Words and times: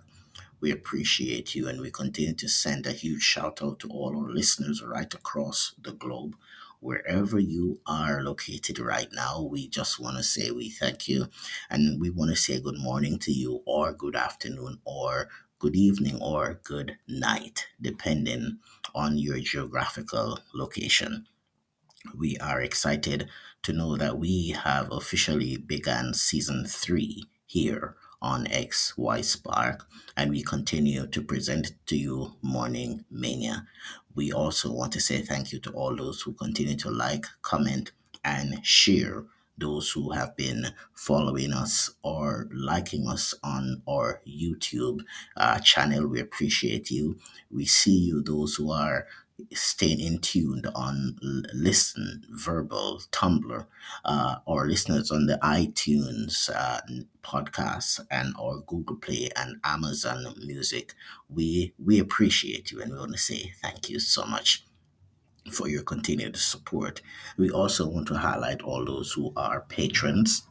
We 0.61 0.71
appreciate 0.71 1.53
you 1.53 1.67
and 1.67 1.81
we 1.81 1.91
continue 1.91 2.33
to 2.35 2.47
send 2.47 2.85
a 2.85 2.91
huge 2.91 3.23
shout 3.23 3.61
out 3.61 3.79
to 3.79 3.89
all 3.89 4.15
our 4.15 4.31
listeners 4.31 4.81
right 4.81 5.13
across 5.13 5.73
the 5.81 5.91
globe. 5.91 6.35
Wherever 6.79 7.39
you 7.39 7.79
are 7.85 8.23
located 8.23 8.79
right 8.79 9.09
now, 9.11 9.41
we 9.41 9.67
just 9.67 9.99
want 9.99 10.17
to 10.17 10.23
say 10.23 10.51
we 10.51 10.69
thank 10.69 11.07
you 11.07 11.27
and 11.69 11.99
we 11.99 12.09
want 12.09 12.31
to 12.31 12.37
say 12.37 12.59
good 12.59 12.79
morning 12.79 13.19
to 13.19 13.31
you, 13.31 13.61
or 13.65 13.93
good 13.93 14.15
afternoon, 14.15 14.79
or 14.85 15.29
good 15.59 15.75
evening, 15.75 16.19
or 16.21 16.59
good 16.63 16.97
night, 17.07 17.67
depending 17.79 18.59
on 18.95 19.17
your 19.17 19.39
geographical 19.39 20.39
location. 20.53 21.27
We 22.15 22.37
are 22.37 22.61
excited 22.61 23.29
to 23.63 23.73
know 23.73 23.95
that 23.97 24.17
we 24.17 24.49
have 24.63 24.91
officially 24.91 25.57
begun 25.57 26.13
season 26.13 26.65
three 26.65 27.25
here 27.45 27.95
on 28.21 28.45
XY 28.45 29.23
Spark, 29.23 29.87
and 30.15 30.31
we 30.31 30.43
continue 30.43 31.07
to 31.07 31.21
present 31.21 31.73
to 31.87 31.95
you 31.97 32.35
Morning 32.41 33.05
Mania. 33.09 33.67
We 34.15 34.31
also 34.31 34.71
want 34.71 34.93
to 34.93 35.01
say 35.01 35.21
thank 35.21 35.51
you 35.51 35.59
to 35.59 35.71
all 35.71 35.95
those 35.95 36.21
who 36.21 36.33
continue 36.33 36.75
to 36.77 36.89
like, 36.89 37.25
comment, 37.41 37.91
and 38.23 38.65
share. 38.65 39.25
Those 39.57 39.91
who 39.91 40.11
have 40.11 40.35
been 40.35 40.73
following 40.95 41.53
us 41.53 41.91
or 42.01 42.49
liking 42.51 43.07
us 43.07 43.35
on 43.43 43.83
our 43.87 44.21
YouTube 44.27 45.01
uh, 45.37 45.59
channel, 45.59 46.07
we 46.07 46.19
appreciate 46.19 46.89
you. 46.89 47.19
We 47.51 47.65
see 47.65 47.95
you, 47.97 48.23
those 48.23 48.55
who 48.55 48.71
are 48.71 49.05
staying 49.53 49.99
in 49.99 50.19
tuned 50.19 50.67
on 50.75 51.17
Listen, 51.53 52.23
Verbal, 52.29 53.01
Tumblr, 53.11 53.65
uh, 54.05 54.35
or 54.45 54.67
listeners 54.67 55.11
on 55.11 55.25
the 55.25 55.39
iTunes 55.43 56.49
uh, 56.55 56.81
podcast 57.23 57.99
and 58.09 58.33
or 58.37 58.61
Google 58.61 58.95
Play 58.95 59.29
and 59.35 59.57
Amazon 59.63 60.33
Music. 60.45 60.93
We 61.29 61.73
we 61.83 61.99
appreciate 61.99 62.71
you 62.71 62.81
and 62.81 62.91
we 62.91 62.99
want 62.99 63.13
to 63.13 63.17
say 63.17 63.53
thank 63.61 63.89
you 63.89 63.99
so 63.99 64.25
much 64.25 64.65
for 65.51 65.67
your 65.67 65.83
continued 65.83 66.37
support. 66.37 67.01
We 67.37 67.49
also 67.49 67.87
want 67.87 68.07
to 68.09 68.15
highlight 68.15 68.61
all 68.61 68.85
those 68.85 69.13
who 69.13 69.33
are 69.35 69.61
patrons 69.61 70.43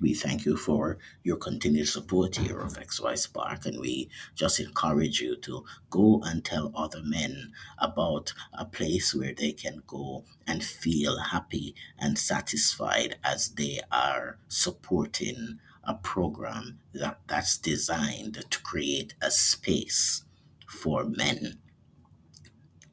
we 0.00 0.14
thank 0.14 0.44
you 0.44 0.56
for 0.56 0.98
your 1.22 1.36
continued 1.36 1.88
support 1.88 2.36
here 2.36 2.60
of 2.60 2.78
XY 2.78 3.18
Spark, 3.18 3.66
and 3.66 3.80
we 3.80 4.08
just 4.34 4.60
encourage 4.60 5.20
you 5.20 5.36
to 5.36 5.64
go 5.90 6.22
and 6.24 6.44
tell 6.44 6.72
other 6.74 7.02
men 7.02 7.52
about 7.78 8.32
a 8.52 8.64
place 8.64 9.14
where 9.14 9.34
they 9.34 9.52
can 9.52 9.82
go 9.86 10.24
and 10.46 10.62
feel 10.62 11.18
happy 11.18 11.74
and 11.98 12.18
satisfied 12.18 13.16
as 13.24 13.48
they 13.50 13.80
are 13.90 14.38
supporting 14.48 15.58
a 15.84 15.94
program 15.94 16.78
that, 16.92 17.18
that's 17.26 17.56
designed 17.56 18.44
to 18.50 18.60
create 18.60 19.14
a 19.22 19.30
space 19.30 20.24
for 20.66 21.04
men 21.04 21.58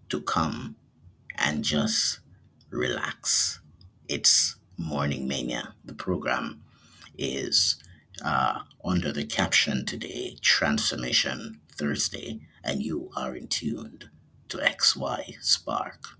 to 0.09 0.21
come 0.21 0.75
and 1.38 1.63
just 1.63 2.19
relax. 2.69 3.59
It's 4.07 4.56
Morning 4.77 5.27
Mania, 5.27 5.74
the 5.83 5.94
program 5.94 6.62
is 7.17 7.77
uh, 8.23 8.62
under 8.83 9.12
the 9.12 9.25
caption 9.25 9.85
today, 9.85 10.38
Transformation 10.41 11.59
Thursday, 11.71 12.39
and 12.63 12.81
you 12.81 13.09
are 13.15 13.35
in 13.35 13.47
tuned 13.47 14.09
to 14.50 14.57
XY 14.57 15.35
Spark. 15.41 16.17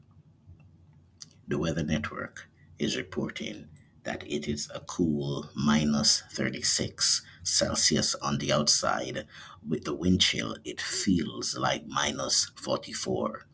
The 1.48 1.58
Weather 1.58 1.84
Network 1.84 2.48
is 2.80 2.98
reporting 2.98 3.68
that 4.04 4.24
it 4.28 4.48
is 4.48 4.70
a 4.74 4.80
cool 4.82 5.50
minus 5.56 6.24
36 6.32 7.24
Celsius 7.44 8.16
on 8.16 8.38
the 8.38 8.52
outside. 8.52 9.26
With 9.68 9.84
the 9.84 9.96
wind 9.96 10.22
chill, 10.22 10.56
it 10.64 10.80
feels 10.80 11.58
like 11.58 11.88
minus 11.88 12.52
44. 12.56 13.48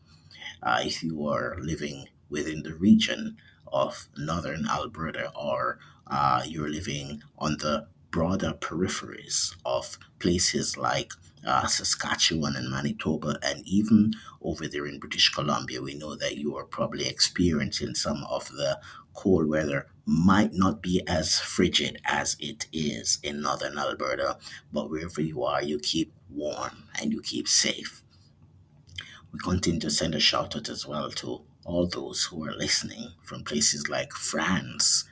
Uh, 0.62 0.80
if 0.84 1.02
you 1.02 1.26
are 1.26 1.56
living 1.60 2.08
within 2.28 2.62
the 2.62 2.74
region 2.74 3.36
of 3.72 4.08
northern 4.16 4.66
Alberta 4.68 5.32
or 5.34 5.78
uh, 6.06 6.42
you're 6.46 6.68
living 6.68 7.22
on 7.38 7.56
the 7.58 7.86
broader 8.10 8.52
peripheries 8.52 9.54
of 9.64 9.98
places 10.18 10.76
like 10.76 11.12
uh, 11.44 11.66
Saskatchewan 11.66 12.54
and 12.56 12.70
Manitoba, 12.70 13.38
and 13.42 13.66
even 13.66 14.12
over 14.42 14.68
there 14.68 14.86
in 14.86 15.00
British 15.00 15.30
Columbia, 15.30 15.82
we 15.82 15.94
know 15.94 16.14
that 16.14 16.36
you 16.36 16.56
are 16.56 16.64
probably 16.64 17.06
experiencing 17.08 17.94
some 17.94 18.24
of 18.24 18.48
the 18.52 18.78
cold 19.14 19.48
weather. 19.48 19.86
Might 20.04 20.52
not 20.52 20.82
be 20.82 21.02
as 21.06 21.38
frigid 21.38 22.00
as 22.04 22.36
it 22.40 22.66
is 22.72 23.18
in 23.22 23.40
northern 23.40 23.78
Alberta, 23.78 24.36
but 24.72 24.90
wherever 24.90 25.20
you 25.20 25.42
are, 25.44 25.62
you 25.62 25.78
keep 25.78 26.12
warm 26.28 26.84
and 27.00 27.12
you 27.12 27.20
keep 27.20 27.48
safe. 27.48 28.02
We 29.32 29.38
continue 29.38 29.80
to 29.80 29.90
send 29.90 30.14
a 30.14 30.20
shout 30.20 30.56
out 30.56 30.68
as 30.68 30.86
well 30.86 31.10
to 31.12 31.42
all 31.64 31.86
those 31.86 32.24
who 32.24 32.44
are 32.44 32.54
listening 32.54 33.12
from 33.22 33.44
places 33.44 33.88
like 33.88 34.12
France 34.12 35.04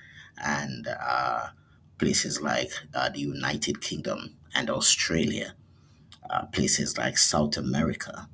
and 0.45 0.89
uh, 0.89 1.49
places 1.99 2.41
like 2.41 2.73
uh, 2.95 3.09
the 3.11 3.21
United 3.21 3.81
Kingdom 3.81 4.37
and 4.55 4.71
Australia, 4.71 5.55
uh, 6.29 6.47
places 6.47 6.97
like 6.99 7.19
South 7.19 7.57
America. 7.57 8.29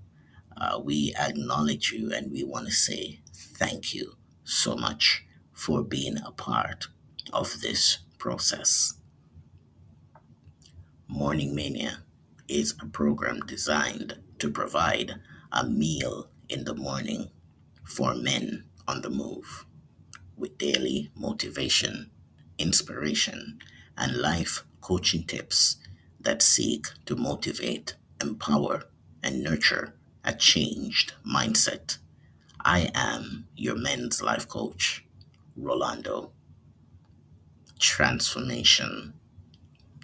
Uh, 0.57 0.81
we 0.83 1.15
acknowledge 1.19 1.93
you 1.93 2.13
and 2.13 2.33
we 2.33 2.43
want 2.43 2.67
to 2.67 2.73
say 2.73 3.21
thank 3.35 3.95
you 3.95 4.17
so 4.45 4.75
much 4.77 5.25
for 5.53 5.83
being 5.83 6.17
a 6.25 6.31
part 6.31 6.89
of 7.33 7.61
this 7.61 7.99
process. 8.19 8.95
Morning 11.09 11.55
Mania 11.55 12.01
is 12.49 12.75
a 12.81 12.87
program 12.87 13.41
designed 13.41 14.19
to 14.39 14.51
provide 14.51 15.17
a 15.53 15.67
meal 15.67 16.29
in 16.49 16.65
the 16.65 16.75
morning 16.75 17.31
for 17.85 18.15
men 18.15 18.65
on 18.89 19.03
the 19.03 19.11
move 19.11 19.67
with 20.37 20.59
daily 20.59 21.11
motivation, 21.15 22.11
inspiration, 22.59 23.59
and 23.97 24.17
life 24.17 24.65
coaching 24.81 25.25
tips 25.25 25.77
that 26.21 26.43
seek 26.43 26.87
to 27.07 27.17
motivate, 27.17 27.95
empower, 28.21 28.85
and 29.23 29.43
nurture 29.43 29.95
a 30.25 30.35
changed 30.35 31.15
mindset. 31.25 31.99
I 32.65 32.91
am 32.95 33.47
your 33.57 33.77
men's 33.77 34.21
life 34.23 34.49
coach, 34.49 35.05
Rolando. 35.57 36.33
Transformation 37.79 39.15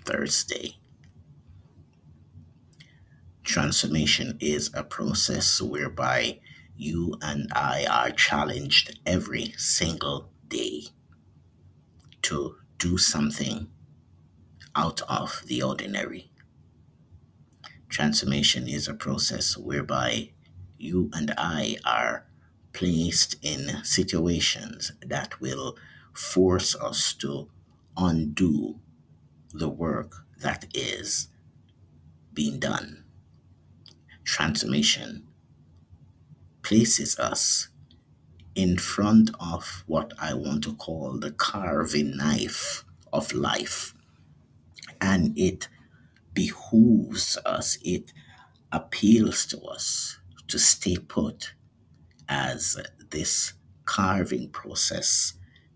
Thursday. 0.04 0.76
Transformation 3.42 4.36
is 4.40 4.70
a 4.74 4.84
process 4.84 5.60
whereby 5.60 6.38
you 6.82 7.14
and 7.22 7.48
I 7.54 7.86
are 7.88 8.10
challenged 8.10 8.98
every 9.06 9.54
single 9.56 10.30
day 10.48 10.86
to 12.22 12.56
do 12.78 12.98
something 12.98 13.68
out 14.74 15.00
of 15.08 15.42
the 15.46 15.62
ordinary. 15.62 16.30
Transformation 17.88 18.66
is 18.68 18.88
a 18.88 18.94
process 18.94 19.56
whereby 19.56 20.30
you 20.76 21.08
and 21.12 21.32
I 21.38 21.76
are 21.84 22.26
placed 22.72 23.36
in 23.42 23.84
situations 23.84 24.92
that 25.06 25.40
will 25.40 25.76
force 26.12 26.74
us 26.74 27.12
to 27.14 27.48
undo 27.96 28.80
the 29.52 29.68
work 29.68 30.24
that 30.40 30.66
is 30.74 31.28
being 32.34 32.58
done. 32.58 33.04
Transformation 34.24 35.28
places 36.62 37.18
us 37.18 37.68
in 38.54 38.78
front 38.78 39.30
of 39.40 39.84
what 39.86 40.12
I 40.20 40.34
want 40.34 40.64
to 40.64 40.74
call 40.74 41.18
the 41.18 41.32
carving 41.32 42.16
knife 42.16 42.84
of 43.12 43.32
life. 43.32 43.94
And 45.00 45.36
it 45.38 45.68
behooves 46.34 47.38
us, 47.44 47.78
it 47.82 48.12
appeals 48.72 49.46
to 49.46 49.60
us 49.62 50.18
to 50.48 50.58
stay 50.58 50.96
put 50.96 51.54
as 52.28 52.78
this 53.10 53.54
carving 53.84 54.50
process 54.50 55.34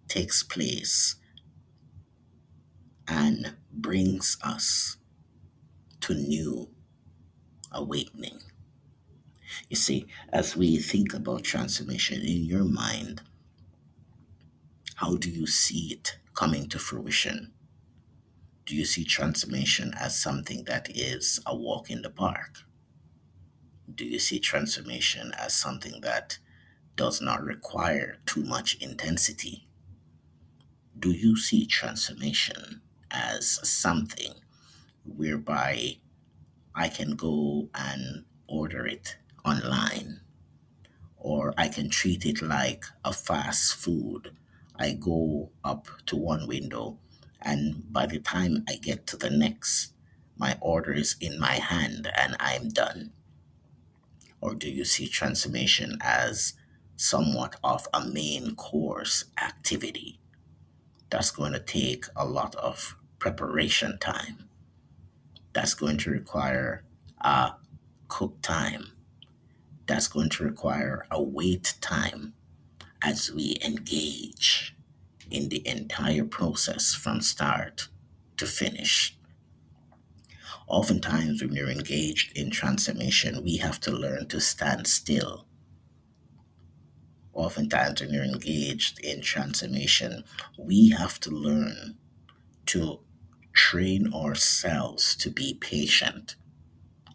takes 0.09 0.43
place 0.43 1.17
and 3.09 3.55
brings 3.73 4.39
us 4.43 4.97
to 6.01 6.15
new 6.15 6.71
awakening. 7.73 8.41
You 9.69 9.77
see, 9.77 10.07
as 10.33 10.57
we 10.57 10.79
think 10.79 11.15
about 11.15 11.45
transformation 11.45 12.21
in 12.21 12.45
your 12.45 12.65
mind, 12.65 13.23
how 14.97 15.17
do 15.17 15.31
you 15.31 15.47
see 15.47 15.93
it 15.93 16.19
coming 16.35 16.69
to 16.69 16.79
fruition? 16.79 17.53
Do 18.65 18.75
you 18.75 18.85
see 18.85 19.05
transformation 19.05 19.93
as 19.95 20.19
something 20.19 20.65
that 20.65 20.89
is 20.91 21.41
a 21.47 21.55
walk 21.57 21.91
in 21.91 22.03
the 22.03 22.11
park? 22.11 22.59
Do 23.93 24.05
you 24.05 24.19
see 24.19 24.41
transformation 24.41 25.33
as 25.39 25.55
something 25.55 26.01
that 26.01 26.39
does 26.97 27.21
not 27.21 27.43
require 27.45 28.19
too 28.27 28.43
much 28.43 28.77
intensity? 28.81 29.69
Do 30.99 31.11
you 31.11 31.37
see 31.37 31.67
transformation 31.67 32.81
as 33.11 33.61
something 33.69 34.35
whereby 35.05 35.99
I 36.75 36.89
can 36.89 37.17
go 37.17 37.69
and 37.75 38.25
order 38.49 38.87
it 38.87 39.17
online 39.47 40.21
or 41.17 41.55
I 41.57 41.69
can 41.69 41.89
treat 41.89 42.25
it 42.27 42.43
like 42.43 42.85
a 43.05 43.13
fast 43.13 43.75
food. 43.75 44.33
I 44.77 44.93
go 44.93 45.51
up 45.65 45.89
to 46.07 46.17
one 46.17 46.47
window 46.47 46.99
and 47.43 47.93
by 47.93 48.07
the 48.07 48.19
time 48.21 48.65
I 48.69 48.77
get 48.77 49.07
to 49.09 49.17
the 49.17 49.31
next, 49.31 49.93
my 50.37 50.57
order 50.61 50.93
is 50.93 51.17
in 51.21 51.39
my 51.41 51.55
hand 51.55 52.11
and 52.17 52.37
I'm 52.39 52.69
done. 52.69 53.13
Or 54.41 54.55
do 54.55 54.71
you 54.71 54.85
see 54.85 55.09
transformation 55.09 55.99
as 56.01 56.55
somewhat 56.97 57.57
of 57.65 57.89
a 57.93 58.05
main 58.05 58.55
course 58.55 59.25
activity 59.43 60.21
that's 61.11 61.31
going 61.31 61.53
to 61.53 61.61
take 61.61 62.07
a 62.15 62.27
lot 62.27 62.55
of 62.57 62.97
preparation 63.19 63.99
time? 63.99 64.49
That's 65.53 65.75
going 65.75 65.99
to 65.99 66.11
require 66.11 66.85
a 67.21 67.55
cook 68.09 68.41
time. 68.43 68.93
That's 69.87 70.09
going 70.09 70.31
to 70.31 70.45
require 70.45 71.07
a 71.11 71.23
wait 71.23 71.75
time 71.81 72.35
as 73.03 73.31
we 73.31 73.57
engage 73.65 74.75
in 75.31 75.49
the 75.49 75.67
entire 75.67 76.25
process 76.25 76.95
from 76.95 77.21
start 77.21 77.89
to 78.37 78.47
finish. 78.47 79.17
Oftentimes, 80.69 81.43
when 81.43 81.53
we're 81.53 81.71
engaged 81.71 82.37
in 82.37 82.51
transformation, 82.51 83.45
we 83.45 83.59
have 83.59 83.79
to 83.81 83.93
learn 83.93 84.27
to 84.29 84.41
stand 84.41 84.87
still. 84.89 85.47
Oftentimes, 87.33 88.01
when 88.01 88.11
we're 88.11 88.25
engaged 88.25 88.99
in 89.01 89.21
transformation, 89.21 90.25
we 90.59 90.91
have 90.91 91.21
to 91.21 91.31
learn 91.31 91.97
to 92.67 93.01
train 93.53 94.13
ourselves 94.13 95.15
to 95.17 95.31
be 95.31 95.55
patient. 95.55 96.35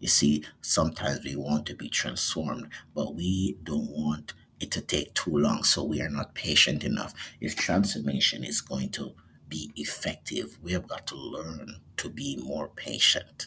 You 0.01 0.07
see, 0.07 0.43
sometimes 0.61 1.23
we 1.23 1.35
want 1.35 1.67
to 1.67 1.75
be 1.75 1.87
transformed, 1.87 2.69
but 2.95 3.13
we 3.13 3.57
don't 3.63 3.91
want 3.91 4.33
it 4.59 4.71
to 4.71 4.81
take 4.81 5.13
too 5.13 5.37
long, 5.37 5.63
so 5.63 5.83
we 5.83 6.01
are 6.01 6.09
not 6.09 6.33
patient 6.33 6.83
enough. 6.83 7.13
If 7.39 7.55
transformation 7.55 8.43
is 8.43 8.61
going 8.61 8.89
to 8.91 9.13
be 9.47 9.71
effective, 9.75 10.57
we 10.63 10.71
have 10.73 10.87
got 10.87 11.05
to 11.07 11.15
learn 11.15 11.81
to 11.97 12.09
be 12.09 12.37
more 12.43 12.67
patient. 12.67 13.45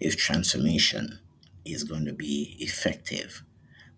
If 0.00 0.16
transformation 0.16 1.20
is 1.64 1.84
going 1.84 2.04
to 2.06 2.12
be 2.12 2.56
effective, 2.58 3.44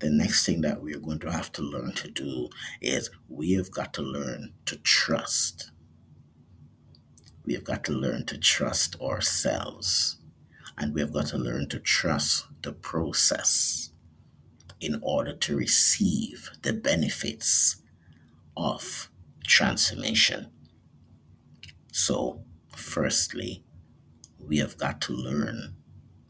the 0.01 0.11
next 0.11 0.45
thing 0.45 0.61
that 0.61 0.83
we're 0.83 1.01
going 1.01 1.21
to 1.21 1.33
have 1.33 1.51
to 1.53 1.63
learn 1.63 1.93
to 1.95 2.11
do 2.11 2.51
is 2.83 3.11
we 3.31 3.53
have 3.55 3.71
got 3.71 3.95
to 3.95 4.03
learn 4.03 4.53
to 4.67 4.77
trust. 4.77 5.71
We 7.47 7.55
have 7.55 7.65
got 7.65 7.83
to 7.85 7.93
learn 7.93 8.27
to 8.27 8.37
trust 8.37 9.01
ourselves. 9.01 10.18
And 10.79 10.95
we 10.95 11.01
have 11.01 11.13
got 11.13 11.27
to 11.29 11.39
learn 11.39 11.69
to 11.71 11.81
trust 11.81 12.47
the 12.63 12.73
process 12.73 13.91
in 14.81 15.01
order 15.03 15.35
to 15.35 15.57
receive 15.57 16.51
the 16.63 16.73
benefits 16.73 17.77
of 18.57 19.11
transformation. 19.45 20.47
So, 21.91 22.45
firstly, 22.77 23.65
we 24.39 24.59
have 24.59 24.79
got 24.79 25.01
to 25.03 25.13
learn 25.13 25.75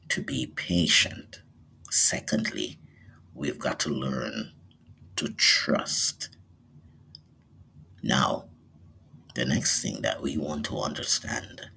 to 0.09 0.23
be 0.23 0.47
patient. 0.47 1.43
Secondly, 1.91 2.79
we've 3.35 3.59
got 3.59 3.79
to 3.81 3.91
learn 3.91 4.53
to 5.17 5.29
trust. 5.29 6.31
Now, 8.03 8.47
the 9.35 9.45
next 9.45 9.83
thing 9.83 10.01
that 10.03 10.23
we 10.23 10.39
want 10.39 10.65
to 10.67 10.79
understand 10.79 11.69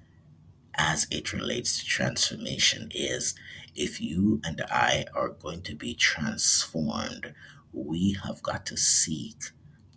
as 0.74 1.06
it 1.10 1.32
relates 1.32 1.78
to 1.78 1.86
transformation 1.86 2.88
is 2.94 3.34
if 3.74 4.00
you 4.00 4.40
and 4.44 4.60
I 4.70 5.06
are 5.14 5.30
going 5.30 5.62
to 5.62 5.74
be 5.74 5.94
transformed, 5.94 7.34
we 7.72 8.16
have 8.24 8.42
got 8.42 8.66
to 8.66 8.76
seek 8.76 9.36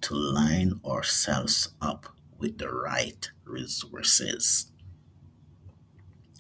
to 0.02 0.16
line 0.16 0.80
ourselves 0.86 1.70
up 1.82 2.08
with 2.38 2.58
the 2.58 2.72
right 2.72 3.30
resources. 3.46 4.72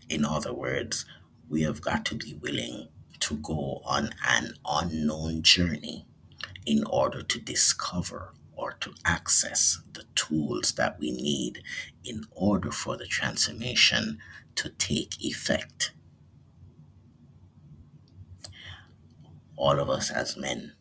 In 0.09 0.23
other 0.23 0.53
words, 0.53 1.05
we 1.49 1.63
have 1.63 1.81
got 1.81 2.05
to 2.05 2.15
be 2.15 2.35
willing 2.35 2.87
to 3.21 3.37
go 3.37 3.81
on 3.85 4.11
an 4.27 4.53
unknown 4.67 5.41
journey 5.41 6.05
in 6.65 6.83
order 6.85 7.21
to 7.21 7.39
discover 7.39 8.33
or 8.55 8.73
to 8.81 8.93
access 9.05 9.81
the 9.93 10.03
tools 10.15 10.73
that 10.73 10.99
we 10.99 11.11
need 11.11 11.61
in 12.03 12.25
order 12.31 12.71
for 12.71 12.97
the 12.97 13.05
transformation 13.05 14.19
to 14.55 14.69
take 14.69 15.23
effect. 15.23 15.91
All 19.57 19.79
of 19.79 19.89
us 19.89 20.11
as 20.11 20.37
men, 20.37 20.73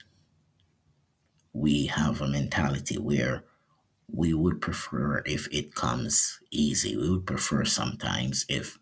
we 1.52 1.86
have 1.86 2.20
a 2.20 2.28
mentality 2.28 2.98
where 2.98 3.44
we 4.12 4.34
would 4.34 4.60
prefer 4.60 5.22
if 5.26 5.48
it 5.52 5.74
comes 5.74 6.40
easy. 6.50 6.96
We 6.96 7.10
would 7.10 7.26
prefer 7.26 7.64
sometimes 7.64 8.44
if 8.48 8.78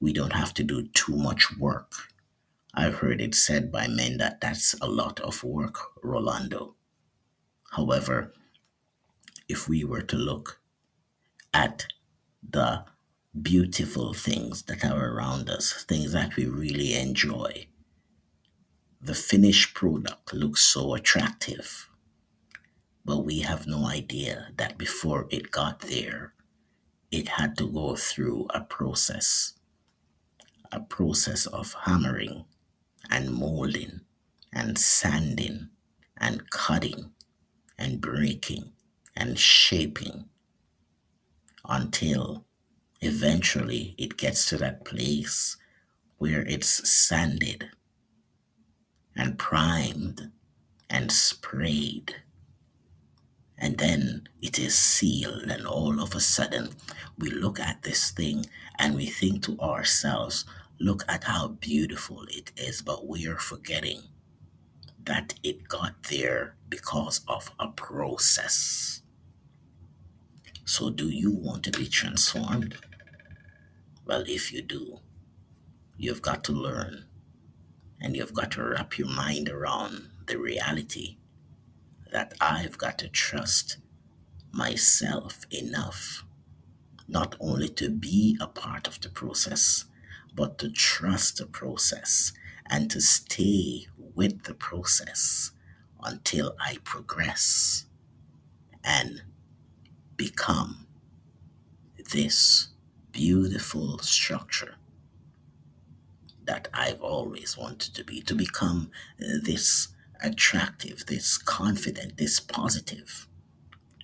we 0.00 0.12
don't 0.12 0.32
have 0.32 0.54
to 0.54 0.62
do 0.62 0.88
too 0.88 1.16
much 1.16 1.56
work. 1.58 1.92
I've 2.74 2.96
heard 2.96 3.20
it 3.20 3.34
said 3.34 3.72
by 3.72 3.88
men 3.88 4.18
that 4.18 4.40
that's 4.40 4.74
a 4.80 4.86
lot 4.88 5.18
of 5.20 5.42
work, 5.42 5.78
Rolando. 6.02 6.75
However, 7.72 8.32
if 9.48 9.68
we 9.68 9.84
were 9.84 10.02
to 10.02 10.16
look 10.16 10.60
at 11.52 11.86
the 12.42 12.84
beautiful 13.40 14.14
things 14.14 14.62
that 14.62 14.84
are 14.84 15.12
around 15.12 15.50
us, 15.50 15.84
things 15.84 16.12
that 16.12 16.36
we 16.36 16.46
really 16.46 16.94
enjoy, 16.94 17.66
the 19.00 19.14
finished 19.14 19.74
product 19.74 20.32
looks 20.32 20.62
so 20.62 20.94
attractive, 20.94 21.88
but 23.04 23.18
we 23.24 23.40
have 23.40 23.66
no 23.66 23.86
idea 23.86 24.48
that 24.56 24.78
before 24.78 25.26
it 25.30 25.50
got 25.50 25.80
there, 25.80 26.32
it 27.10 27.28
had 27.28 27.56
to 27.58 27.70
go 27.70 27.94
through 27.94 28.46
a 28.50 28.60
process, 28.60 29.54
a 30.72 30.80
process 30.80 31.46
of 31.46 31.74
hammering 31.84 32.44
and 33.10 33.32
molding 33.32 34.00
and 34.52 34.78
sanding 34.78 35.68
and 36.16 36.50
cutting 36.50 37.12
and 37.78 38.00
breaking 38.00 38.72
and 39.16 39.38
shaping 39.38 40.26
until 41.68 42.44
eventually 43.00 43.94
it 43.98 44.16
gets 44.16 44.48
to 44.48 44.56
that 44.58 44.84
place 44.84 45.56
where 46.18 46.42
it's 46.42 46.88
sanded 46.88 47.70
and 49.14 49.38
primed 49.38 50.30
and 50.88 51.10
sprayed. 51.10 52.16
And 53.58 53.78
then 53.78 54.28
it 54.42 54.58
is 54.58 54.78
sealed, 54.78 55.44
and 55.44 55.66
all 55.66 56.00
of 56.00 56.14
a 56.14 56.20
sudden, 56.20 56.70
we 57.18 57.30
look 57.30 57.58
at 57.58 57.82
this 57.82 58.10
thing 58.10 58.46
and 58.78 58.94
we 58.94 59.06
think 59.06 59.42
to 59.44 59.58
ourselves, 59.58 60.44
look 60.78 61.04
at 61.08 61.24
how 61.24 61.48
beautiful 61.48 62.24
it 62.28 62.52
is, 62.56 62.82
but 62.82 63.06
we 63.06 63.26
are 63.26 63.38
forgetting 63.38 64.02
that 65.06 65.34
it 65.42 65.68
got 65.68 66.04
there 66.04 66.56
because 66.68 67.20
of 67.26 67.50
a 67.58 67.68
process. 67.68 69.02
So, 70.64 70.90
do 70.90 71.08
you 71.08 71.30
want 71.30 71.64
to 71.64 71.70
be 71.70 71.86
transformed? 71.86 72.76
Well, 74.04 74.24
if 74.26 74.52
you 74.52 74.62
do, 74.62 74.98
you've 75.96 76.22
got 76.22 76.44
to 76.44 76.52
learn 76.52 77.04
and 78.00 78.16
you've 78.16 78.34
got 78.34 78.52
to 78.52 78.64
wrap 78.64 78.98
your 78.98 79.08
mind 79.08 79.48
around 79.48 80.10
the 80.26 80.38
reality 80.38 81.16
that 82.12 82.34
I've 82.40 82.78
got 82.78 82.98
to 82.98 83.08
trust 83.08 83.78
myself 84.52 85.44
enough 85.50 86.24
not 87.08 87.36
only 87.40 87.68
to 87.68 87.90
be 87.90 88.36
a 88.40 88.46
part 88.46 88.88
of 88.88 89.00
the 89.00 89.08
process, 89.08 89.84
but 90.34 90.58
to 90.58 90.70
trust 90.70 91.38
the 91.38 91.46
process 91.46 92.32
and 92.70 92.90
to 92.90 93.00
stay 93.00 93.86
with 94.14 94.44
the 94.44 94.54
process 94.54 95.52
until 96.02 96.56
I 96.60 96.78
progress. 96.84 97.86
and 98.84 99.22
become 100.16 100.86
this 102.12 102.68
beautiful 103.12 103.98
structure 104.00 104.76
that 106.44 106.68
I've 106.74 107.00
always 107.02 107.56
wanted 107.58 107.94
to 107.94 108.04
be, 108.04 108.20
to 108.22 108.34
become 108.34 108.90
this 109.18 109.88
attractive, 110.22 111.06
this 111.06 111.38
confident, 111.38 112.18
this 112.18 112.40
positive, 112.40 113.26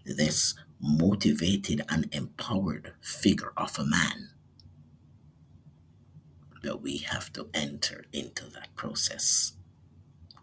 this 0.05 0.55
motivated 0.81 1.83
and 1.89 2.09
empowered 2.15 2.95
figure 3.01 3.53
of 3.57 3.79
a 3.79 3.87
man. 3.87 4.31
But 6.63 6.83
we 6.83 6.99
have 6.99 7.33
to 7.35 7.49
enter 7.55 8.05
into 8.13 8.47
that 8.51 8.75
process 8.77 9.55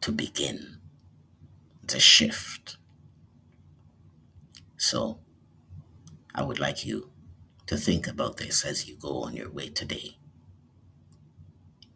to 0.01 0.11
begin 0.11 0.77
the 1.85 1.99
shift. 1.99 2.77
So, 4.77 5.19
I 6.35 6.43
would 6.43 6.59
like 6.59 6.85
you 6.85 7.11
to 7.67 7.77
think 7.77 8.07
about 8.07 8.37
this 8.37 8.65
as 8.65 8.87
you 8.87 8.95
go 8.97 9.23
on 9.23 9.35
your 9.35 9.49
way 9.51 9.69
today. 9.69 10.17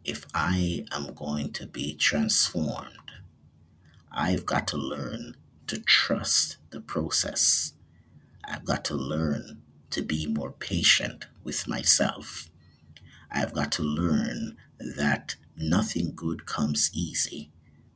If 0.04 0.26
I 0.34 0.86
am 0.92 1.14
going 1.14 1.52
to 1.54 1.66
be 1.66 1.94
transformed, 1.94 3.12
I've 4.12 4.46
got 4.46 4.68
to 4.68 4.76
learn 4.76 5.36
to 5.68 5.80
trust 5.80 6.58
the 6.70 6.80
process. 6.80 7.74
I've 8.44 8.64
got 8.64 8.84
to 8.86 8.94
learn 8.94 9.62
to 9.90 10.02
be 10.02 10.26
more 10.26 10.52
patient 10.52 11.26
with 11.44 11.68
myself. 11.68 12.50
I've 13.34 13.52
got 13.52 13.72
to 13.72 13.82
learn 13.82 14.56
that 14.96 15.34
nothing 15.56 16.12
good 16.14 16.46
comes 16.46 16.90
easy. 16.94 17.50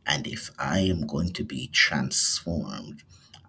And 0.04 0.26
if 0.26 0.50
I 0.58 0.80
am 0.80 1.06
going 1.06 1.32
to 1.34 1.44
be 1.44 1.68
transformed, 1.68 3.04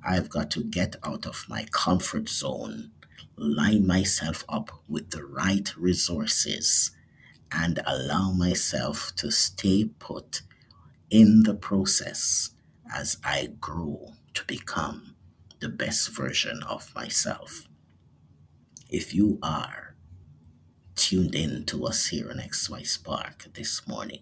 I've 0.05 0.29
got 0.29 0.51
to 0.51 0.63
get 0.63 0.98
out 1.03 1.25
of 1.25 1.46
my 1.50 1.65
comfort 1.72 2.29
zone, 2.29 2.91
line 3.36 3.88
myself 3.88 4.46
up 4.48 4.69
with 4.88 5.10
the 5.10 5.25
right 5.25 5.75
resources, 5.75 6.91
and 7.51 7.79
allow 7.88 8.31
myself 8.34 9.12
to 9.15 9.31
stay 9.31 9.86
put 9.98 10.43
in 11.10 11.41
the 11.43 11.55
process 11.55 12.51
as 12.93 13.17
I 13.24 13.50
grow 13.60 14.13
to 14.36 14.46
become 14.46 15.15
the 15.60 15.69
best 15.69 16.10
version 16.10 16.62
of 16.63 16.93
myself. 16.93 17.67
If 18.89 19.15
you 19.15 19.39
are 19.41 19.88
tuned 21.00 21.34
in 21.34 21.63
to 21.63 21.86
us 21.86 22.08
here 22.08 22.29
on 22.29 22.39
XY 22.39 22.86
Spark 22.86 23.48
this 23.53 23.88
morning, 23.88 24.20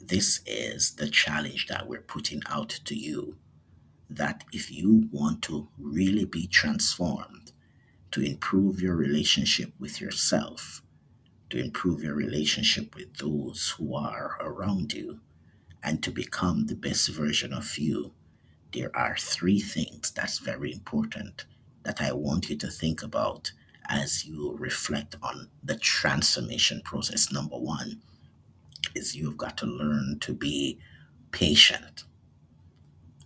this 0.00 0.40
is 0.46 0.92
the 0.94 1.10
challenge 1.10 1.66
that 1.66 1.88
we're 1.88 2.00
putting 2.00 2.42
out 2.48 2.68
to 2.84 2.94
you 2.94 3.36
that 4.08 4.44
if 4.52 4.70
you 4.70 5.08
want 5.10 5.42
to 5.42 5.66
really 5.76 6.24
be 6.24 6.46
transformed, 6.46 7.50
to 8.12 8.22
improve 8.22 8.80
your 8.80 8.94
relationship 8.94 9.72
with 9.80 10.00
yourself, 10.00 10.80
to 11.50 11.58
improve 11.58 12.04
your 12.04 12.14
relationship 12.14 12.94
with 12.94 13.12
those 13.16 13.74
who 13.76 13.92
are 13.96 14.38
around 14.40 14.92
you, 14.92 15.18
and 15.82 16.04
to 16.04 16.12
become 16.12 16.66
the 16.66 16.76
best 16.76 17.08
version 17.08 17.52
of 17.52 17.78
you, 17.78 18.12
there 18.72 18.96
are 18.96 19.16
three 19.18 19.58
things 19.58 20.12
that's 20.12 20.38
very 20.38 20.72
important 20.72 21.46
that 21.82 22.00
I 22.00 22.12
want 22.12 22.48
you 22.48 22.56
to 22.58 22.68
think 22.68 23.02
about 23.02 23.50
as 23.90 24.24
you 24.24 24.56
reflect 24.58 25.16
on 25.22 25.48
the 25.64 25.76
transformation 25.76 26.80
process. 26.84 27.32
Number 27.32 27.56
one 27.56 28.00
is 28.94 29.16
you've 29.16 29.36
got 29.36 29.58
to 29.58 29.66
learn 29.66 30.18
to 30.20 30.32
be 30.32 30.78
patient. 31.32 32.04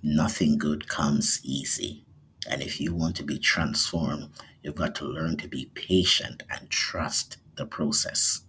Nothing 0.02 0.59
good 0.59 0.88
comes 0.88 1.40
easy. 1.44 2.04
And 2.50 2.62
if 2.62 2.80
you 2.80 2.94
want 2.94 3.16
to 3.16 3.23
be 3.23 3.38
transformed, 3.38 4.30
you've 4.62 4.75
got 4.75 4.94
to 4.97 5.04
learn 5.04 5.37
to 5.38 5.49
be 5.49 5.71
patient 5.75 6.42
and 6.50 6.68
trust 6.71 7.37
the 7.56 7.66
process. 7.66 8.42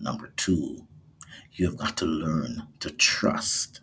Number 0.00 0.32
two, 0.36 0.86
you've 1.52 1.76
got 1.76 1.96
to 1.98 2.06
learn 2.06 2.68
to 2.80 2.90
trust. 2.90 3.80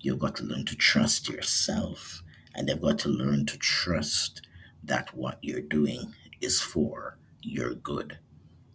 You've 0.00 0.18
got 0.18 0.36
to 0.36 0.44
learn 0.44 0.64
to 0.66 0.76
trust 0.76 1.28
yourself. 1.28 2.22
And 2.54 2.68
you've 2.68 2.80
got 2.80 2.98
to 3.00 3.08
learn 3.08 3.46
to 3.46 3.58
trust 3.58 4.42
that 4.84 5.14
what 5.14 5.38
you're 5.42 5.60
doing 5.60 6.12
is 6.40 6.60
for 6.60 7.18
your 7.42 7.74
good. 7.74 8.18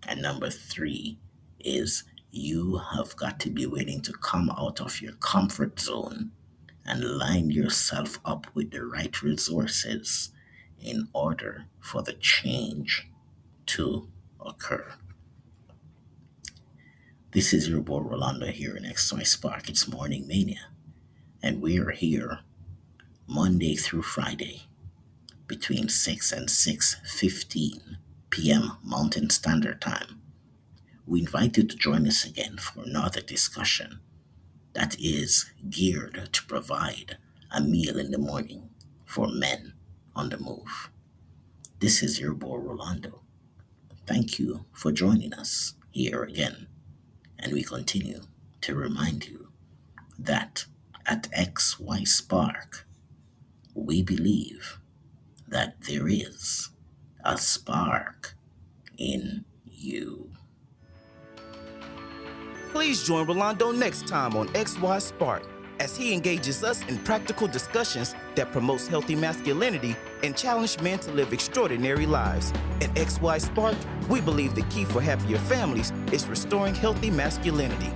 And 0.07 0.21
number 0.21 0.49
three 0.49 1.19
is 1.59 2.03
you 2.31 2.81
have 2.93 3.15
got 3.15 3.39
to 3.41 3.49
be 3.49 3.65
willing 3.65 4.01
to 4.01 4.13
come 4.13 4.49
out 4.49 4.79
of 4.81 5.01
your 5.01 5.13
comfort 5.13 5.79
zone 5.79 6.31
and 6.85 7.17
line 7.17 7.51
yourself 7.51 8.19
up 8.25 8.47
with 8.53 8.71
the 8.71 8.83
right 8.83 9.21
resources 9.21 10.31
in 10.79 11.07
order 11.13 11.65
for 11.79 12.01
the 12.01 12.13
change 12.13 13.07
to 13.67 14.07
occur. 14.43 14.93
This 17.31 17.53
is 17.53 17.69
your 17.69 17.81
boy 17.81 17.99
Rolando 17.99 18.47
here 18.47 18.75
in 18.75 18.83
XY 18.83 19.25
Spark. 19.25 19.69
It's 19.69 19.87
Morning 19.87 20.27
Mania, 20.27 20.67
and 21.41 21.61
we 21.61 21.79
are 21.79 21.91
here 21.91 22.39
Monday 23.27 23.75
through 23.75 24.01
Friday 24.01 24.63
between 25.51 25.89
6 25.89 26.31
and 26.31 26.47
6:15 26.47 27.97
p.m. 28.29 28.77
Mountain 28.85 29.29
Standard 29.29 29.81
Time. 29.81 30.21
We 31.05 31.19
invite 31.21 31.57
you 31.57 31.63
to 31.65 31.75
join 31.75 32.07
us 32.07 32.23
again 32.23 32.55
for 32.57 32.83
another 32.83 33.19
discussion 33.19 33.99
that 34.73 34.95
is 34.99 35.51
geared 35.69 36.29
to 36.33 36.45
provide 36.45 37.17
a 37.51 37.59
meal 37.61 37.99
in 37.99 38.11
the 38.11 38.17
morning 38.31 38.69
for 39.05 39.27
men 39.27 39.73
on 40.15 40.29
the 40.29 40.37
move. 40.37 40.89
This 41.81 42.01
is 42.01 42.19
your 42.21 42.33
boy 42.33 42.57
Rolando. 42.57 43.21
Thank 44.07 44.39
you 44.39 44.65
for 44.73 44.93
joining 44.93 45.33
us 45.33 45.75
here 45.91 46.23
again. 46.23 46.67
And 47.39 47.53
we 47.53 47.63
continue 47.63 48.21
to 48.61 48.75
remind 48.75 49.27
you 49.27 49.49
that 50.19 50.65
at 51.05 51.31
XY 51.31 52.07
Spark, 52.07 52.87
we 53.75 54.03
believe 54.03 54.80
that 55.51 55.79
there 55.81 56.07
is 56.07 56.69
a 57.23 57.37
spark 57.37 58.35
in 58.97 59.45
you. 59.65 60.31
Please 62.71 63.05
join 63.05 63.27
Rolando 63.27 63.71
next 63.71 64.07
time 64.07 64.35
on 64.35 64.47
XY 64.49 65.01
Spark 65.01 65.43
as 65.81 65.97
he 65.97 66.13
engages 66.13 66.63
us 66.63 66.81
in 66.87 66.97
practical 66.99 67.47
discussions 67.47 68.15
that 68.35 68.51
promotes 68.51 68.87
healthy 68.87 69.15
masculinity 69.15 69.95
and 70.23 70.37
challenge 70.37 70.79
men 70.79 70.99
to 70.99 71.11
live 71.11 71.33
extraordinary 71.33 72.05
lives. 72.05 72.53
At 72.79 72.93
XY 72.93 73.41
Spark, 73.41 73.75
we 74.07 74.21
believe 74.21 74.55
the 74.55 74.61
key 74.63 74.85
for 74.85 75.01
happier 75.01 75.39
families 75.39 75.91
is 76.11 76.27
restoring 76.27 76.75
healthy 76.75 77.09
masculinity. 77.09 77.91